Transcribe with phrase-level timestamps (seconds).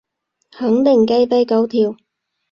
[0.49, 1.95] 肯定雞飛狗跳